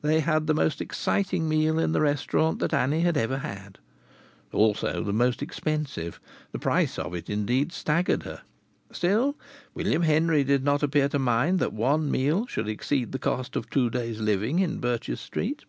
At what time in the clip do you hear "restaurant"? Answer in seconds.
2.00-2.58